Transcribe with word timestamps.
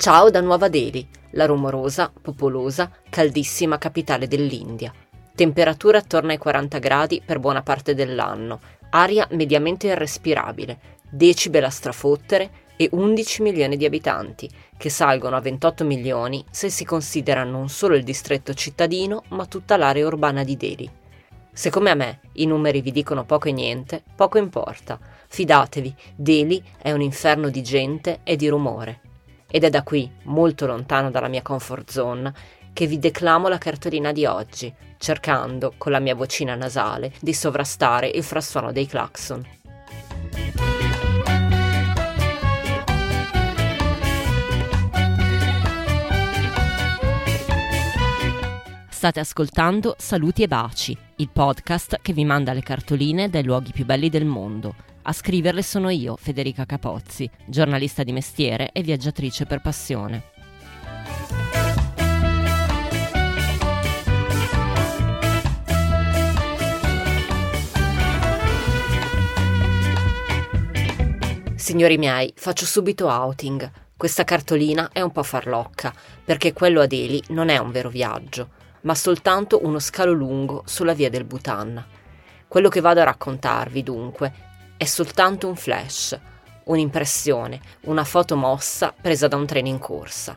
Ciao 0.00 0.30
da 0.30 0.40
Nuova 0.40 0.68
Delhi, 0.68 1.06
la 1.32 1.44
rumorosa, 1.44 2.10
popolosa, 2.10 2.90
caldissima 3.10 3.76
capitale 3.76 4.28
dell'India. 4.28 4.90
Temperature 5.34 5.98
attorno 5.98 6.30
ai 6.30 6.38
40 6.38 6.78
gradi 6.78 7.20
per 7.22 7.38
buona 7.38 7.60
parte 7.60 7.94
dell'anno, 7.94 8.60
aria 8.92 9.28
mediamente 9.32 9.88
irrespirabile, 9.88 10.78
decibel 11.10 11.64
a 11.64 11.68
strafottere 11.68 12.50
e 12.78 12.88
11 12.90 13.42
milioni 13.42 13.76
di 13.76 13.84
abitanti, 13.84 14.48
che 14.78 14.88
salgono 14.88 15.36
a 15.36 15.40
28 15.40 15.84
milioni 15.84 16.42
se 16.50 16.70
si 16.70 16.86
considera 16.86 17.44
non 17.44 17.68
solo 17.68 17.94
il 17.94 18.02
distretto 18.02 18.54
cittadino, 18.54 19.24
ma 19.28 19.44
tutta 19.44 19.76
l'area 19.76 20.06
urbana 20.06 20.44
di 20.44 20.56
Delhi. 20.56 20.90
Se 21.52 21.68
come 21.68 21.90
a 21.90 21.94
me 21.94 22.20
i 22.36 22.46
numeri 22.46 22.80
vi 22.80 22.90
dicono 22.90 23.26
poco 23.26 23.48
e 23.48 23.52
niente, 23.52 24.02
poco 24.16 24.38
importa. 24.38 24.98
Fidatevi, 25.28 25.94
Delhi 26.16 26.64
è 26.80 26.90
un 26.90 27.02
inferno 27.02 27.50
di 27.50 27.62
gente 27.62 28.20
e 28.24 28.36
di 28.36 28.48
rumore. 28.48 29.00
Ed 29.52 29.64
è 29.64 29.70
da 29.70 29.82
qui, 29.82 30.08
molto 30.24 30.66
lontano 30.66 31.10
dalla 31.10 31.26
mia 31.26 31.42
comfort 31.42 31.90
zone, 31.90 32.32
che 32.72 32.86
vi 32.86 33.00
declamo 33.00 33.48
la 33.48 33.58
cartolina 33.58 34.12
di 34.12 34.24
oggi, 34.24 34.72
cercando, 34.96 35.74
con 35.76 35.90
la 35.90 35.98
mia 35.98 36.14
vocina 36.14 36.54
nasale, 36.54 37.12
di 37.20 37.34
sovrastare 37.34 38.06
il 38.06 38.22
frastuono 38.22 38.70
dei 38.70 38.86
clacson. 38.86 39.44
State 48.88 49.18
ascoltando 49.18 49.96
Saluti 49.98 50.42
e 50.42 50.46
Baci, 50.46 50.96
il 51.16 51.30
podcast 51.32 51.98
che 52.02 52.12
vi 52.12 52.24
manda 52.24 52.52
le 52.52 52.60
cartoline 52.60 53.30
dai 53.30 53.42
luoghi 53.42 53.72
più 53.72 53.84
belli 53.84 54.10
del 54.10 54.26
mondo. 54.26 54.74
A 55.10 55.12
scriverle 55.12 55.64
sono 55.64 55.90
io, 55.90 56.14
Federica 56.14 56.64
Capozzi, 56.64 57.28
giornalista 57.44 58.04
di 58.04 58.12
mestiere 58.12 58.70
e 58.70 58.80
viaggiatrice 58.80 59.44
per 59.44 59.60
passione. 59.60 60.22
Signori 71.56 71.98
miei, 71.98 72.32
faccio 72.36 72.64
subito 72.64 73.08
outing. 73.08 73.68
Questa 73.96 74.22
cartolina 74.22 74.90
è 74.92 75.00
un 75.00 75.10
po' 75.10 75.24
farlocca, 75.24 75.92
perché 76.24 76.52
quello 76.52 76.82
ad 76.82 76.92
Eli 76.92 77.20
non 77.30 77.48
è 77.48 77.58
un 77.58 77.72
vero 77.72 77.88
viaggio 77.88 78.58
ma 78.82 78.94
soltanto 78.94 79.62
uno 79.66 79.78
scalo 79.78 80.12
lungo 80.12 80.62
sulla 80.66 80.94
via 80.94 81.10
del 81.10 81.24
Bhutan. 81.24 81.84
Quello 82.48 82.68
che 82.70 82.80
vado 82.80 83.00
a 83.00 83.04
raccontarvi, 83.04 83.82
dunque, 83.82 84.32
è 84.80 84.86
soltanto 84.86 85.46
un 85.46 85.56
flash, 85.56 86.18
un'impressione, 86.64 87.60
una 87.82 88.02
foto 88.02 88.34
mossa 88.34 88.94
presa 88.98 89.28
da 89.28 89.36
un 89.36 89.44
treno 89.44 89.68
in 89.68 89.78
corsa. 89.78 90.34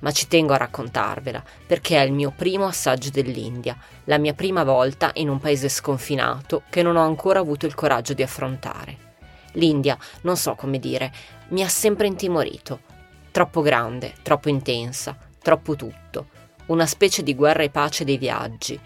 Ma 0.00 0.10
ci 0.10 0.26
tengo 0.26 0.52
a 0.52 0.56
raccontarvela 0.56 1.40
perché 1.64 2.02
è 2.02 2.04
il 2.04 2.12
mio 2.12 2.32
primo 2.34 2.66
assaggio 2.66 3.10
dell'India, 3.10 3.78
la 4.06 4.18
mia 4.18 4.34
prima 4.34 4.64
volta 4.64 5.12
in 5.14 5.28
un 5.28 5.38
paese 5.38 5.68
sconfinato 5.68 6.62
che 6.70 6.82
non 6.82 6.96
ho 6.96 7.04
ancora 7.04 7.38
avuto 7.38 7.66
il 7.66 7.74
coraggio 7.76 8.14
di 8.14 8.24
affrontare. 8.24 8.96
L'India, 9.52 9.96
non 10.22 10.36
so 10.36 10.56
come 10.56 10.80
dire, 10.80 11.12
mi 11.50 11.62
ha 11.62 11.68
sempre 11.68 12.08
intimorito. 12.08 12.80
Troppo 13.30 13.60
grande, 13.60 14.14
troppo 14.22 14.48
intensa, 14.48 15.16
troppo 15.40 15.76
tutto 15.76 16.26
una 16.66 16.86
specie 16.86 17.22
di 17.22 17.34
guerra 17.34 17.62
e 17.62 17.70
pace 17.70 18.04
dei 18.04 18.16
viaggi, 18.16 18.80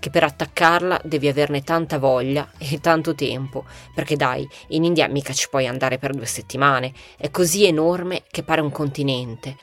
che 0.00 0.10
per 0.10 0.24
attaccarla 0.24 1.02
devi 1.04 1.28
averne 1.28 1.62
tanta 1.62 1.98
voglia 1.98 2.50
e 2.58 2.80
tanto 2.80 3.14
tempo, 3.14 3.64
perché 3.94 4.16
dai, 4.16 4.48
in 4.68 4.82
India 4.82 5.06
mica 5.06 5.32
ci 5.32 5.48
puoi 5.48 5.68
andare 5.68 5.98
per 5.98 6.12
due 6.12 6.26
settimane, 6.26 6.92
è 7.16 7.30
così 7.30 7.64
enorme 7.64 8.24
che 8.28 8.42
pare 8.42 8.60
un 8.62 8.72
continente. 8.72 9.56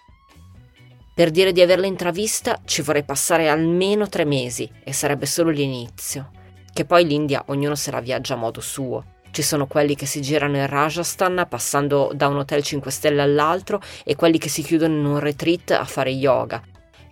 Per 1.13 1.31
dire 1.31 1.51
di 1.51 1.61
averla 1.61 1.87
intravista 1.87 2.61
ci 2.63 2.83
vorrei 2.83 3.03
passare 3.03 3.49
almeno 3.49 4.07
tre 4.07 4.23
mesi 4.23 4.69
e 4.83 4.93
sarebbe 4.93 5.25
solo 5.25 5.49
l'inizio. 5.49 6.29
Che 6.71 6.85
poi 6.85 7.07
l'India 7.07 7.43
ognuno 7.47 7.73
se 7.73 7.89
la 7.89 8.01
viaggia 8.01 8.35
a 8.35 8.37
modo 8.37 8.61
suo. 8.61 9.15
Ci 9.31 9.41
sono 9.41 9.65
quelli 9.65 9.95
che 9.95 10.05
si 10.05 10.21
girano 10.21 10.57
in 10.57 10.67
Rajasthan 10.67 11.47
passando 11.49 12.11
da 12.13 12.27
un 12.27 12.37
hotel 12.37 12.61
5 12.61 12.91
stelle 12.91 13.23
all'altro 13.23 13.81
e 14.03 14.15
quelli 14.15 14.37
che 14.37 14.47
si 14.47 14.61
chiudono 14.61 14.95
in 14.95 15.05
un 15.05 15.19
retreat 15.19 15.71
a 15.71 15.85
fare 15.85 16.11
yoga 16.11 16.61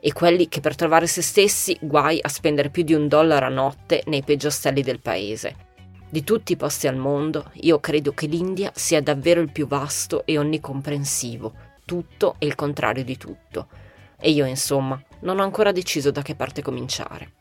e 0.06 0.14
quelli 0.14 0.48
che 0.48 0.60
per 0.60 0.76
trovare 0.76 1.08
se 1.08 1.24
stessi 1.24 1.76
guai 1.82 2.20
a 2.22 2.30
spendere 2.30 2.70
più 2.70 2.84
di 2.84 2.94
un 2.94 3.08
dollaro 3.08 3.48
a 3.48 3.50
notte 3.50 4.04
nei 4.06 4.22
peggiori 4.22 4.54
ostelli 4.54 4.84
del 4.84 5.00
paese. 5.00 5.56
Di 6.08 6.24
tutti 6.24 6.52
i 6.52 6.56
posti 6.56 6.86
al 6.86 6.96
mondo, 6.96 7.50
io 7.62 7.80
credo 7.80 8.14
che 8.14 8.28
l'India 8.28 8.72
sia 8.76 9.02
davvero 9.02 9.42
il 9.42 9.52
più 9.52 9.66
vasto 9.66 10.24
e 10.28 10.38
onnicomprensivo, 10.38 11.54
tutto 11.86 12.36
e 12.38 12.46
il 12.46 12.54
contrario 12.54 13.04
di 13.04 13.18
tutto. 13.18 13.68
E 14.20 14.30
io, 14.30 14.46
insomma, 14.46 15.02
non 15.22 15.40
ho 15.40 15.44
ancora 15.44 15.72
deciso 15.72 16.12
da 16.12 16.22
che 16.22 16.36
parte 16.36 16.62
cominciare. 16.62 17.32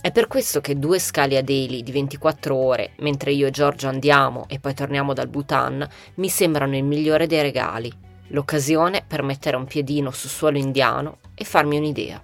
È 0.00 0.10
per 0.10 0.26
questo 0.26 0.60
che 0.60 0.76
due 0.76 0.98
scali 0.98 1.36
a 1.36 1.44
Delhi 1.44 1.84
di 1.84 1.92
24 1.92 2.56
ore, 2.56 2.94
mentre 2.98 3.30
io 3.30 3.46
e 3.46 3.52
Giorgio 3.52 3.86
andiamo 3.86 4.46
e 4.48 4.58
poi 4.58 4.74
torniamo 4.74 5.12
dal 5.12 5.28
Bhutan, 5.28 5.88
mi 6.16 6.28
sembrano 6.28 6.76
il 6.76 6.82
migliore 6.82 7.28
dei 7.28 7.40
regali, 7.40 8.10
l'occasione 8.32 9.04
per 9.06 9.22
mettere 9.22 9.56
un 9.56 9.64
piedino 9.64 10.10
su 10.10 10.28
suolo 10.28 10.58
indiano 10.58 11.18
e 11.34 11.44
farmi 11.44 11.78
un'idea. 11.78 12.22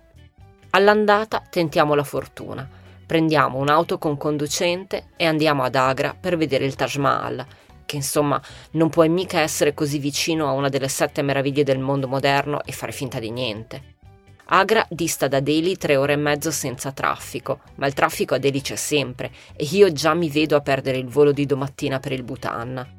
All'andata 0.71 1.43
tentiamo 1.49 1.95
la 1.95 2.05
fortuna. 2.05 2.69
Prendiamo 3.07 3.57
un'auto 3.57 3.97
con 3.97 4.19
conducente 4.19 5.09
e 5.17 5.25
andiamo 5.25 5.63
ad 5.63 5.75
Agra 5.75 6.15
per 6.19 6.37
vedere 6.37 6.67
il 6.67 6.75
Taj 6.75 6.97
Mahal, 6.97 7.47
che 7.87 7.97
insomma 7.97 8.41
non 8.73 8.91
puoi 8.91 9.09
mica 9.09 9.41
essere 9.41 9.73
così 9.73 9.99
vicino 9.99 10.47
a 10.47 10.53
una 10.53 10.69
delle 10.69 10.89
sette 10.89 11.23
meraviglie 11.23 11.65
del 11.65 11.79
mondo 11.79 12.07
moderno 12.07 12.63
e 12.65 12.73
fare 12.73 12.93
finta 12.93 13.19
di 13.19 13.31
niente. 13.31 13.97
Agra 14.51 14.87
dista 14.91 15.27
da 15.27 15.41
Delhi 15.41 15.77
tre 15.77 15.97
ore 15.97 16.15
e 16.15 16.17
mezzo 16.17 16.51
senza 16.51 16.93
traffico, 16.93 17.61
ma 17.77 17.87
il 17.87 17.95
traffico 17.95 18.35
a 18.35 18.39
Delhi 18.39 18.61
c'è 18.61 18.77
sempre 18.77 19.31
e 19.57 19.67
io 19.73 19.91
già 19.93 20.13
mi 20.13 20.29
vedo 20.29 20.57
a 20.57 20.61
perdere 20.61 20.99
il 20.99 21.09
volo 21.09 21.33
di 21.33 21.47
domattina 21.47 22.01
per 22.01 22.13
il 22.13 22.23
Bhutan. 22.25 22.97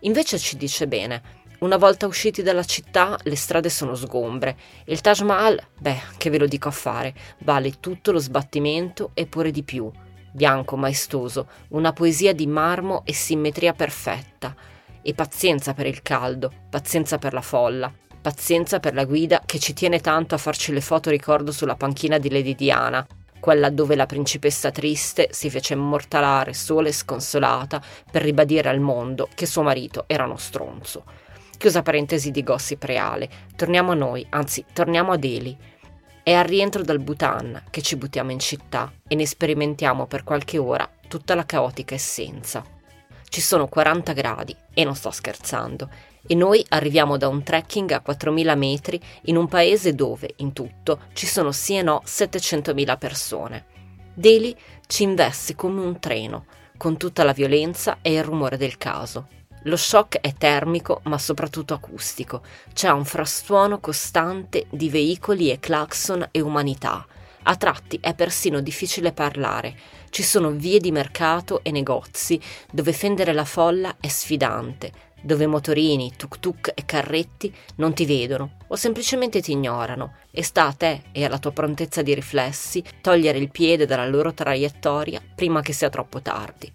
Invece 0.00 0.38
ci 0.38 0.56
dice 0.56 0.86
bene, 0.86 1.22
una 1.60 1.76
volta 1.76 2.06
usciti 2.06 2.42
dalla 2.42 2.64
città, 2.64 3.18
le 3.22 3.36
strade 3.36 3.68
sono 3.68 3.94
sgombre. 3.94 4.56
Il 4.86 5.02
Taj 5.02 5.20
Mahal, 5.20 5.60
beh, 5.78 6.00
che 6.16 6.30
ve 6.30 6.38
lo 6.38 6.46
dico 6.46 6.68
a 6.68 6.72
fare, 6.72 7.14
vale 7.40 7.80
tutto 7.80 8.12
lo 8.12 8.18
sbattimento 8.18 9.10
e 9.12 9.26
pure 9.26 9.50
di 9.50 9.62
più. 9.62 9.90
Bianco, 10.32 10.76
maestoso, 10.76 11.48
una 11.68 11.92
poesia 11.92 12.32
di 12.32 12.46
marmo 12.46 13.02
e 13.04 13.12
simmetria 13.12 13.74
perfetta. 13.74 14.54
E 15.02 15.12
pazienza 15.12 15.74
per 15.74 15.86
il 15.86 16.00
caldo, 16.00 16.50
pazienza 16.70 17.18
per 17.18 17.34
la 17.34 17.42
folla, 17.42 17.92
pazienza 18.22 18.80
per 18.80 18.94
la 18.94 19.04
guida 19.04 19.42
che 19.44 19.58
ci 19.58 19.74
tiene 19.74 20.00
tanto 20.00 20.34
a 20.34 20.38
farci 20.38 20.72
le 20.72 20.80
foto 20.80 21.10
ricordo 21.10 21.52
sulla 21.52 21.76
panchina 21.76 22.16
di 22.18 22.30
Lady 22.30 22.54
Diana, 22.54 23.06
quella 23.38 23.68
dove 23.68 23.96
la 23.96 24.06
principessa 24.06 24.70
triste 24.70 25.28
si 25.32 25.50
fece 25.50 25.74
immortalare 25.74 26.54
sola 26.54 26.88
e 26.88 26.92
sconsolata 26.92 27.82
per 28.10 28.22
ribadire 28.22 28.70
al 28.70 28.80
mondo 28.80 29.28
che 29.34 29.44
suo 29.44 29.62
marito 29.62 30.04
era 30.06 30.24
uno 30.24 30.36
stronzo. 30.36 31.04
Chiusa 31.60 31.82
parentesi 31.82 32.30
di 32.30 32.42
gossip 32.42 32.82
reale, 32.84 33.28
torniamo 33.54 33.90
a 33.92 33.94
noi, 33.94 34.24
anzi 34.30 34.64
torniamo 34.72 35.12
a 35.12 35.18
Delhi. 35.18 35.54
È 36.22 36.32
al 36.32 36.46
rientro 36.46 36.82
dal 36.82 37.00
Bhutan 37.00 37.64
che 37.68 37.82
ci 37.82 37.96
buttiamo 37.96 38.30
in 38.30 38.38
città 38.38 38.90
e 39.06 39.14
ne 39.14 39.26
sperimentiamo 39.26 40.06
per 40.06 40.24
qualche 40.24 40.56
ora 40.56 40.90
tutta 41.06 41.34
la 41.34 41.44
caotica 41.44 41.94
essenza. 41.94 42.64
Ci 43.28 43.42
sono 43.42 43.68
40 43.68 44.14
gradi, 44.14 44.56
e 44.72 44.84
non 44.84 44.96
sto 44.96 45.10
scherzando, 45.10 45.90
e 46.26 46.34
noi 46.34 46.64
arriviamo 46.66 47.18
da 47.18 47.28
un 47.28 47.42
trekking 47.42 47.90
a 47.90 48.02
4.000 48.06 48.56
metri 48.56 48.98
in 49.24 49.36
un 49.36 49.46
paese 49.46 49.94
dove, 49.94 50.32
in 50.36 50.54
tutto, 50.54 51.00
ci 51.12 51.26
sono 51.26 51.52
sì 51.52 51.76
e 51.76 51.82
no 51.82 52.00
700.000 52.06 52.96
persone. 52.96 53.66
Delhi 54.14 54.56
ci 54.86 55.02
investe 55.02 55.54
come 55.56 55.82
un 55.82 55.98
treno, 55.98 56.46
con 56.78 56.96
tutta 56.96 57.22
la 57.22 57.34
violenza 57.34 57.98
e 58.00 58.14
il 58.14 58.24
rumore 58.24 58.56
del 58.56 58.78
caso. 58.78 59.28
Lo 59.64 59.76
shock 59.76 60.20
è 60.20 60.32
termico 60.32 61.00
ma 61.04 61.18
soprattutto 61.18 61.74
acustico, 61.74 62.42
c'è 62.72 62.88
un 62.90 63.04
frastuono 63.04 63.78
costante 63.78 64.66
di 64.70 64.88
veicoli 64.88 65.50
e 65.50 65.58
clacson 65.58 66.26
e 66.30 66.40
umanità. 66.40 67.06
A 67.42 67.56
tratti 67.56 67.98
è 68.00 68.14
persino 68.14 68.60
difficile 68.60 69.12
parlare, 69.12 69.76
ci 70.08 70.22
sono 70.22 70.50
vie 70.50 70.78
di 70.78 70.90
mercato 70.90 71.62
e 71.62 71.70
negozi 71.72 72.40
dove 72.70 72.92
fendere 72.92 73.34
la 73.34 73.44
folla 73.44 73.96
è 74.00 74.08
sfidante, 74.08 74.92
dove 75.20 75.46
motorini, 75.46 76.12
tuk-tuk 76.16 76.72
e 76.74 76.84
carretti 76.86 77.54
non 77.76 77.92
ti 77.92 78.06
vedono 78.06 78.56
o 78.68 78.76
semplicemente 78.76 79.42
ti 79.42 79.52
ignorano 79.52 80.14
e 80.30 80.42
sta 80.42 80.66
a 80.68 80.72
te 80.72 81.02
e 81.12 81.24
alla 81.24 81.38
tua 81.38 81.52
prontezza 81.52 82.00
di 82.00 82.14
riflessi 82.14 82.82
togliere 83.02 83.36
il 83.36 83.50
piede 83.50 83.84
dalla 83.84 84.06
loro 84.06 84.32
traiettoria 84.32 85.20
prima 85.34 85.60
che 85.60 85.74
sia 85.74 85.90
troppo 85.90 86.22
tardi. 86.22 86.72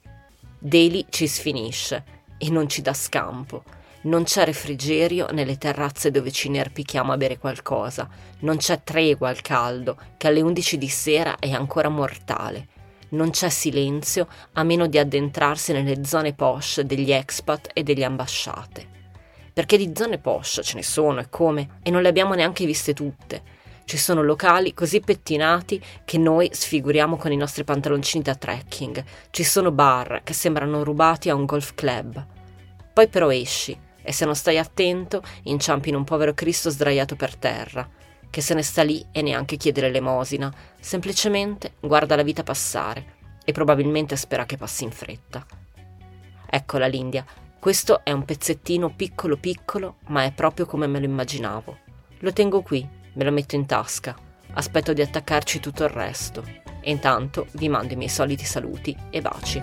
Daly 0.60 1.06
ci 1.10 1.28
sfinisce 1.28 2.15
e 2.38 2.50
non 2.50 2.68
ci 2.68 2.82
dà 2.82 2.94
scampo. 2.94 3.64
Non 4.02 4.24
c'è 4.24 4.46
refrigerio 4.46 5.28
nelle 5.32 5.58
terrazze 5.58 6.12
dove 6.12 6.32
ci 6.32 6.48
inerpichiamo 6.48 7.12
a 7.12 7.18
bere 7.18 7.38
qualcosa. 7.38 8.08
Non 8.40 8.58
c'è 8.58 8.84
tregua 8.84 9.30
al 9.30 9.42
caldo, 9.42 9.98
che 10.18 10.28
alle 10.28 10.42
11 10.42 10.78
di 10.78 10.88
sera 10.88 11.38
è 11.40 11.52
ancora 11.52 11.90
mortale. 11.90 12.68
Non 13.10 13.32
c'è 13.32 13.50
silenzio 13.50 14.28
a 14.54 14.64
meno 14.64 14.88
di 14.88 15.00
addentrarsi 15.00 15.74
nelle 15.74 16.06
zone 16.06 16.34
posh 16.34 16.82
degli 16.82 17.12
expat 17.12 17.70
e 17.74 17.84
delle 17.84 18.04
ambasciate. 18.04 18.94
perché 19.56 19.78
di 19.78 19.94
zone 19.96 20.18
posh 20.18 20.60
ce 20.62 20.76
ne 20.76 20.84
sono 20.84 21.22
e 21.22 21.30
come, 21.30 21.80
e 21.82 21.90
non 21.90 22.02
le 22.02 22.10
abbiamo 22.10 22.34
neanche 22.34 22.66
viste 22.66 22.94
tutte. 22.94 23.42
Ci 23.86 23.98
sono 23.98 24.24
locali 24.24 24.74
così 24.74 25.00
pettinati 25.00 25.80
che 26.04 26.18
noi 26.18 26.50
sfiguriamo 26.52 27.18
con 27.18 27.32
i 27.32 27.38
nostri 27.38 27.64
pantaloncini 27.64 28.24
da 28.24 28.34
trekking. 28.34 29.04
Ci 29.30 29.44
sono 29.44 29.72
bar 29.72 30.22
che 30.24 30.34
sembrano 30.34 30.84
rubati 30.84 31.30
a 31.30 31.36
un 31.36 31.46
golf 31.46 31.76
club. 31.76 32.26
Poi 32.92 33.08
però 33.08 33.32
esci 33.32 33.78
e 34.02 34.12
se 34.12 34.26
non 34.26 34.36
stai 34.36 34.58
attento 34.58 35.22
inciampi 35.44 35.90
in 35.90 35.96
un 35.96 36.04
povero 36.04 36.34
Cristo 36.34 36.72
sdraiato 36.72 37.16
per 37.16 37.36
terra, 37.36 37.88
che 38.32 38.42
se 38.42 38.56
ne 38.56 38.64
sta 38.64 38.82
lì 38.82 39.06
e 39.12 39.22
neanche 39.22 39.56
chiede 39.56 39.82
l'elemosina, 39.82 40.52
semplicemente 40.80 41.74
guarda 41.80 42.16
la 42.16 42.24
vita 42.24 42.42
passare 42.42 43.14
e 43.46 43.52
probabilmente 43.52 44.16
spera 44.16 44.48
che 44.48 44.58
passi 44.58 44.84
in 44.84 44.92
fretta. 44.92 45.46
Eccola 46.50 46.88
l'India, 46.88 47.24
questo 47.60 48.04
è 48.04 48.12
un 48.12 48.26
pezzettino 48.26 48.96
piccolo 48.96 49.38
piccolo, 49.38 49.98
ma 50.08 50.24
è 50.24 50.32
proprio 50.32 50.66
come 50.66 50.88
me 50.88 51.00
lo 51.00 51.06
immaginavo. 51.06 51.78
Lo 52.20 52.34
tengo 52.34 52.62
qui, 52.62 52.88
me 53.16 53.24
lo 53.24 53.32
metto 53.32 53.56
in 53.56 53.66
tasca, 53.66 54.16
aspetto 54.54 54.94
di 54.94 55.02
attaccarci 55.02 55.60
tutto 55.60 55.84
il 55.84 55.90
resto 55.90 56.44
e 56.82 56.92
intanto 56.92 57.48
vi 57.54 57.68
mando 57.68 57.94
i 57.94 57.96
miei 57.96 58.10
soliti 58.10 58.46
saluti 58.46 58.96
e 59.10 59.22
baci. 59.22 59.62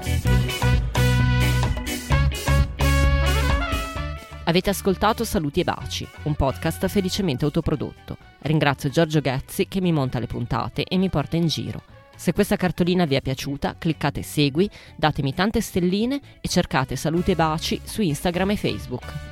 Avete 4.44 4.70
ascoltato 4.70 5.24
Saluti 5.24 5.60
e 5.60 5.64
Baci, 5.64 6.06
un 6.24 6.34
podcast 6.34 6.88
felicemente 6.88 7.44
autoprodotto. 7.44 8.16
Ringrazio 8.40 8.90
Giorgio 8.90 9.20
Ghezzi 9.20 9.68
che 9.68 9.80
mi 9.80 9.92
monta 9.92 10.18
le 10.18 10.26
puntate 10.26 10.82
e 10.82 10.96
mi 10.96 11.08
porta 11.08 11.36
in 11.36 11.46
giro. 11.46 11.84
Se 12.16 12.32
questa 12.32 12.56
cartolina 12.56 13.04
vi 13.04 13.14
è 13.14 13.22
piaciuta, 13.22 13.76
cliccate 13.78 14.22
segui, 14.22 14.68
datemi 14.96 15.32
tante 15.32 15.60
stelline 15.60 16.20
e 16.40 16.48
cercate 16.48 16.96
Saluti 16.96 17.30
e 17.30 17.36
Baci 17.36 17.80
su 17.84 18.02
Instagram 18.02 18.50
e 18.50 18.56
Facebook. 18.56 19.31